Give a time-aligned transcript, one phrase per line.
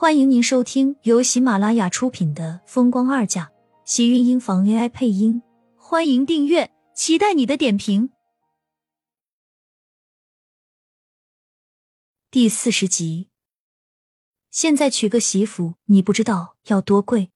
[0.00, 3.44] 欢迎您收听由喜马拉雅出品的《风光二嫁》，
[3.84, 5.42] 喜运音房 AI 配音。
[5.76, 8.08] 欢迎订阅，期待你的点评。
[12.30, 13.28] 第四十集，
[14.50, 17.30] 现在娶个媳妇，你不知道要多贵。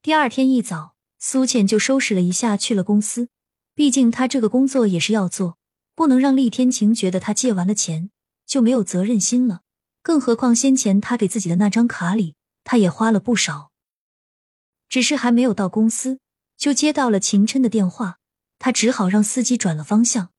[0.00, 3.28] 第二天一早，苏浅就收拾了一下去了公司。
[3.74, 5.58] 毕竟他这个工作也是要做，
[5.94, 8.10] 不能让厉天晴觉得他借完了钱
[8.46, 9.60] 就没有责任心了。
[10.02, 12.34] 更何况先前他给自己的那张卡里，
[12.64, 13.70] 他也花了不少。
[14.88, 16.18] 只是还没有到公司，
[16.56, 18.18] 就接到了秦琛的电话，
[18.58, 20.30] 他只好让司机转了方向。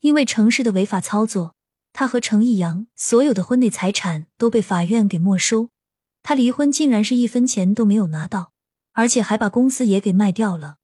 [0.00, 1.54] 因为程氏的违法操作，
[1.92, 5.70] 他和程逸阳所有的婚内财产都被法院给没收，
[6.22, 8.52] 他离婚竟然是一分钱都没有拿到，
[8.92, 10.76] 而且还把公司也给卖掉了。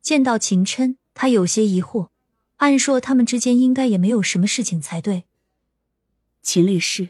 [0.00, 2.10] 见到秦琛，他有些疑惑。
[2.62, 5.24] 按说他们之间应该也没有什么事情才对。
[6.42, 7.08] 秦律师，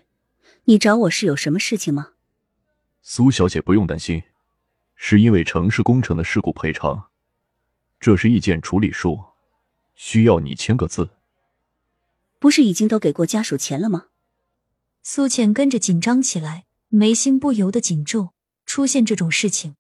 [0.65, 2.13] 你找我是有什么事情吗？
[3.03, 4.23] 苏小姐不用担心，
[4.97, 7.11] 是因为城市工程的事故赔偿，
[8.01, 9.21] 这是意见处理书，
[9.95, 11.11] 需要你签个字。
[12.39, 14.07] 不是已经都给过家属钱了吗？
[15.03, 18.31] 苏浅跟着紧张起来，眉心不由得紧皱。
[18.65, 19.77] 出现这种事情，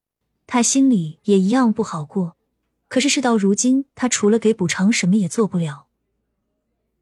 [0.47, 2.37] 她心里也一样不好过。
[2.93, 5.87] 可是事到如今，他除了给补偿，什么也做不了。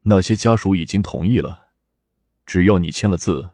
[0.03, 1.67] 那些家属已经同意了，
[2.45, 3.49] 只要你签了字，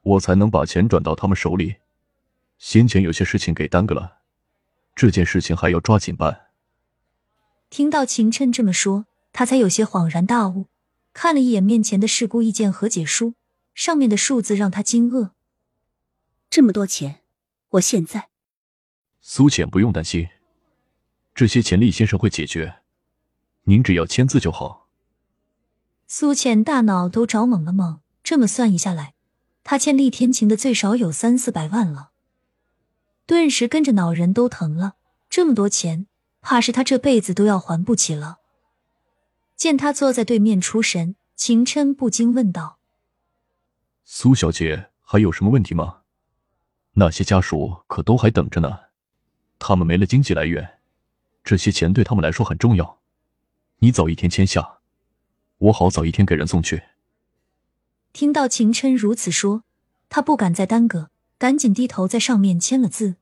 [0.00, 1.74] 我才能把钱转到他们手里。
[2.56, 4.20] 先前有些事情给耽搁了，
[4.94, 6.46] 这件事情还要抓紧办。
[7.68, 10.68] 听到秦琛这么说，他才有些恍然大悟，
[11.12, 13.34] 看了一眼面前的事故意见和解书，
[13.74, 15.32] 上面的数字让他惊愕。
[16.48, 17.20] 这么多钱，
[17.72, 18.30] 我现在……
[19.20, 20.30] 苏浅不用担心。
[21.34, 22.82] 这些钱厉先生会解决，
[23.64, 24.88] 您只要签字就好。
[26.06, 29.14] 苏浅大脑都着猛了猛，这么算一下来，
[29.64, 32.10] 他欠厉天晴的最少有三四百万了，
[33.26, 34.94] 顿时跟着脑仁都疼了。
[35.28, 36.06] 这么多钱，
[36.40, 38.38] 怕是他这辈子都要还不起了。
[39.56, 42.78] 见他坐在对面出神，秦琛不禁问道
[44.04, 46.02] ：“苏小姐还有什么问题吗？
[46.92, 48.78] 那些家属可都还等着呢，
[49.58, 50.73] 他们没了经济来源。”
[51.44, 52.98] 这些钱对他们来说很重要，
[53.80, 54.78] 你早一天签下，
[55.58, 56.82] 我好早一天给人送去。
[58.14, 59.64] 听到秦琛如此说，
[60.08, 63.16] 他不敢再耽搁，赶紧低头在上面签了字。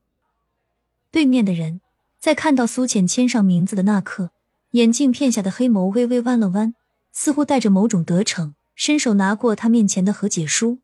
[1.10, 1.80] 对面的人
[2.20, 4.30] 在看到苏浅签上名字的那刻，
[4.70, 6.74] 眼镜片下的黑眸微微弯了弯，
[7.10, 10.78] 似乎带着某种得逞，伸手拿过他面前的和解书。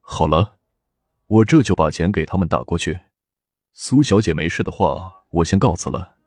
[0.00, 0.58] 好了，
[1.26, 3.00] 我这就把钱给他们打过去。
[3.72, 6.18] 苏小姐没事的话，我先告辞了。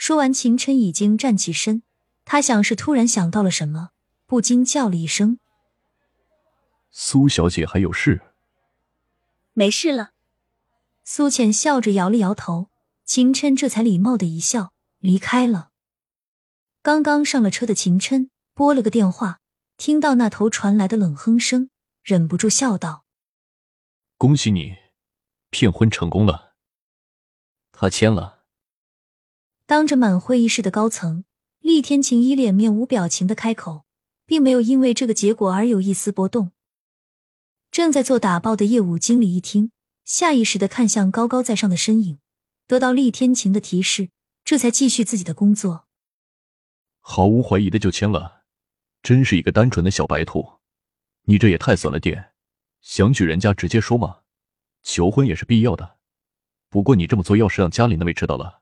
[0.00, 1.82] 说完，秦琛已经站起身。
[2.24, 3.90] 他想是突然想到了什么，
[4.24, 5.38] 不禁叫了一声
[6.90, 8.22] ：“苏小姐，还有事
[9.52, 10.12] ？”“没事了。”
[11.04, 12.70] 苏浅笑着摇了摇头。
[13.04, 15.68] 秦琛这才礼貌的一笑，离开了。
[16.80, 19.40] 刚刚上了车的秦琛拨了个电话，
[19.76, 21.68] 听到那头传来的冷哼声，
[22.02, 23.04] 忍不住笑道
[24.16, 24.76] ：“恭喜你，
[25.50, 26.54] 骗婚成功了。
[27.70, 28.38] 他签了。”
[29.70, 31.22] 当着满会议室的高层，
[31.60, 33.84] 厉天晴一脸面无表情的开口，
[34.26, 36.50] 并没有因为这个结果而有一丝波动。
[37.70, 39.70] 正在做打包的业务经理一听，
[40.04, 42.18] 下意识的看向高高在上的身影，
[42.66, 44.08] 得到厉天晴的提示，
[44.44, 45.86] 这才继续自己的工作。
[46.98, 48.42] 毫无怀疑的就签了，
[49.04, 50.54] 真是一个单纯的小白兔。
[51.26, 52.32] 你这也太损了点，
[52.80, 54.22] 想娶人家直接说嘛，
[54.82, 55.98] 求婚也是必要的。
[56.68, 58.59] 不过你这么做，要是让家里那位知道了。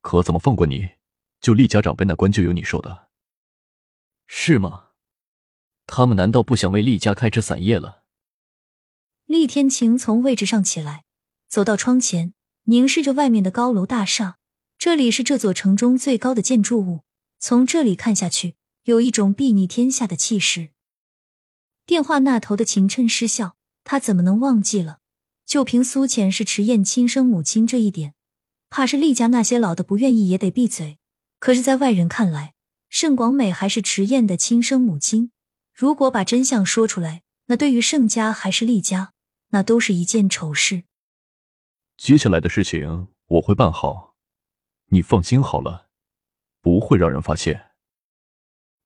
[0.00, 0.90] 可怎么放过你？
[1.40, 3.08] 就厉家长辈那关就由你受的，
[4.26, 4.88] 是吗？
[5.86, 8.02] 他们难道不想为厉家开枝散叶了？
[9.24, 11.04] 厉天晴从位置上起来，
[11.48, 12.34] 走到窗前，
[12.64, 14.38] 凝视着外面的高楼大厦。
[14.78, 17.04] 这里是这座城中最高的建筑物，
[17.38, 20.70] 从这里看下去，有一种睥睨天下的气势。
[21.86, 25.00] 电话那头的秦琛失笑，他怎么能忘记了？
[25.44, 28.14] 就凭苏浅是迟燕亲生母亲这一点。
[28.70, 30.98] 怕是厉家那些老的不愿意也得闭嘴。
[31.40, 32.54] 可是，在外人看来，
[32.88, 35.32] 盛广美还是迟燕的亲生母亲。
[35.74, 39.12] 如果把真相说出来，那对于盛家还是厉家，
[39.48, 40.84] 那都是一件丑事。
[41.96, 44.14] 接下来的事情我会办好，
[44.90, 45.88] 你放心好了，
[46.62, 47.70] 不会让人发现。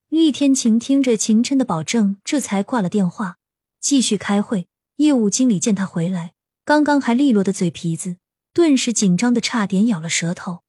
[0.09, 3.39] 厉天晴听着秦琛的保证，这才挂了电话，
[3.81, 4.69] 继续开会。
[4.97, 6.35] 业务经理见他回来，
[6.65, 8.17] 刚刚还利落的嘴皮子。
[8.55, 10.63] 顿时紧张的差点咬了舌头。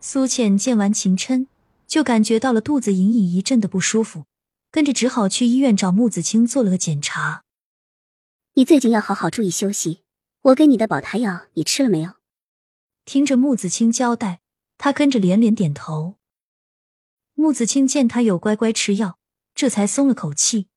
[0.00, 1.48] 苏浅见完秦琛，
[1.88, 4.26] 就感觉到了肚子隐隐一阵的不舒服，
[4.70, 7.42] 跟着只好去医院找穆子清做了个检查。
[8.54, 10.04] 你最近要好好注意休息，
[10.42, 12.12] 我给你的保胎药你吃了没有？
[13.04, 14.38] 听着穆子清交代，
[14.78, 16.14] 他跟着连连点头。
[17.34, 19.18] 穆子清见他有乖乖吃药，
[19.52, 20.68] 这才松了口气。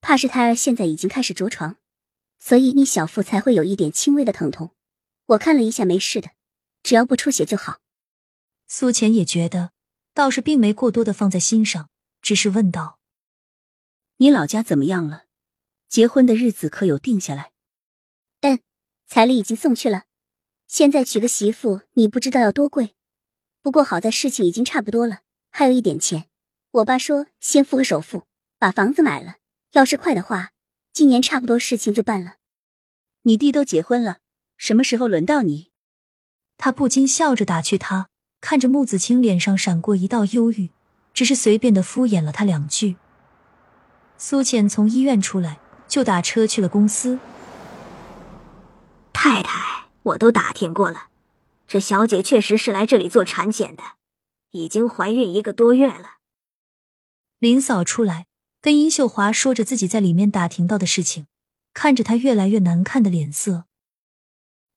[0.00, 1.76] 怕是胎儿现在已经开始着床，
[2.38, 4.70] 所以你小腹才会有一点轻微的疼痛。
[5.26, 6.30] 我看了一下，没事的，
[6.82, 7.80] 只要不出血就好。
[8.66, 9.72] 苏浅也觉得，
[10.14, 11.90] 倒是并没过多的放在心上，
[12.22, 12.98] 只是问道
[14.18, 15.24] ：“你老家怎么样了？
[15.88, 17.52] 结婚的日子可有定下来
[18.40, 18.60] ？”“嗯，
[19.06, 20.04] 彩礼已经送去了。
[20.66, 22.94] 现在娶个媳妇，你不知道要多贵。
[23.62, 25.20] 不过好在事情已经差不多了，
[25.50, 26.28] 还有一点钱。
[26.70, 28.26] 我爸说先付个首付，
[28.58, 29.36] 把房子买了。
[29.72, 30.52] 要是快的话，
[30.92, 32.34] 今年差不多事情就办了。
[33.22, 34.18] 你弟都结婚了，
[34.56, 35.70] 什么时候轮到你？”
[36.58, 38.08] 他不禁笑着打趣他。
[38.40, 40.70] 看着穆子清脸上闪过一道忧郁，
[41.12, 42.94] 只是随便的敷衍了他两句。
[44.16, 45.58] 苏浅从医院出来，
[45.88, 47.18] 就打车去了公司。
[49.12, 51.08] 太太，我都打听过了，
[51.66, 53.82] 这小姐确实是来这里做产检的，
[54.52, 56.18] 已经怀孕一个多月了。
[57.40, 58.27] 林嫂出来
[58.60, 61.26] 跟殷秀华说着自己在里面打听到的事情，
[61.72, 63.66] 看着她越来越难看的脸色，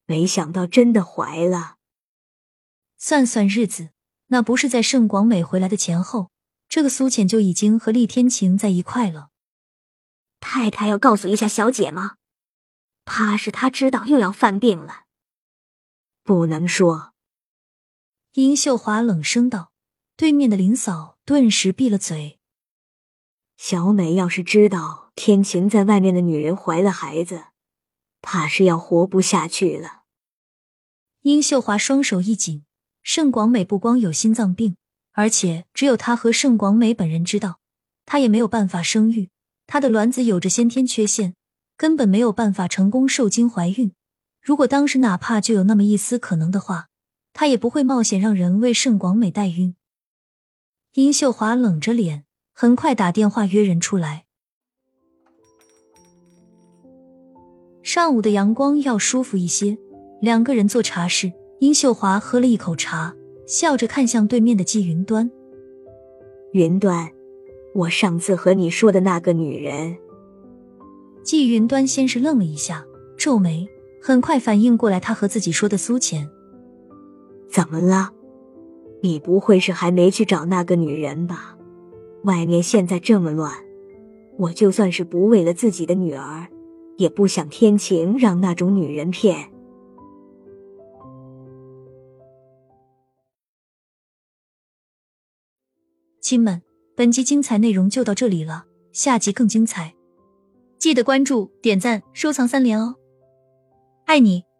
[0.05, 1.77] 没想到真的怀了。
[2.97, 3.89] 算算日子，
[4.27, 6.29] 那不是在盛广美回来的前后，
[6.69, 9.29] 这个苏浅就已经和厉天晴在一块了。
[10.39, 12.17] 太太要告诉一下小姐吗？
[13.05, 15.05] 怕是她知道又要犯病了。
[16.23, 17.13] 不能说。
[18.33, 19.71] 殷秀华冷声道。
[20.17, 22.40] 对面的林嫂顿时闭了嘴。
[23.63, 27.43] 小美要是知道天晴在外面的女人怀了孩子，
[28.19, 30.01] 怕是要活不下去了。
[31.21, 32.63] 殷秀华双手一紧。
[33.03, 34.77] 盛广美不光有心脏病，
[35.11, 37.59] 而且只有她和盛广美本人知道，
[38.03, 39.29] 她也没有办法生育。
[39.67, 41.35] 她的卵子有着先天缺陷，
[41.77, 43.93] 根本没有办法成功受精怀孕。
[44.41, 46.87] 如果当时哪怕就有那么一丝可能的话，
[47.31, 49.75] 她也不会冒险让人为盛广美代孕。
[50.93, 54.25] 殷秀华冷着脸，很快打电话约人出来。
[57.83, 59.77] 上午的阳光要舒服一些，
[60.21, 61.31] 两个人做茶室。
[61.59, 63.13] 殷秀华喝了一口茶，
[63.45, 65.29] 笑着看向对面的季云端。
[66.53, 67.07] 云端，
[67.75, 69.95] 我上次和你说的那个女人。
[71.23, 72.83] 季云端先是愣了一下，
[73.15, 73.67] 皱眉，
[74.01, 76.27] 很快反应过来，他和自己说的苏浅。
[77.47, 78.11] 怎么了？
[79.03, 81.57] 你不会是还没去找那个女人吧？
[82.23, 83.51] 外面现在这么乱，
[84.37, 86.47] 我就算是不为了自己的女儿，
[86.97, 89.51] 也不想天晴让那种女人骗。
[96.21, 96.61] 亲们，
[96.95, 99.95] 本集精彩内容就到这里了，下集更精彩，
[100.77, 102.95] 记得关注、点赞、收藏三连哦，
[104.05, 104.50] 爱你！